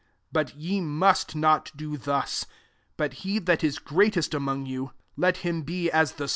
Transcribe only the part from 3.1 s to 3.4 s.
he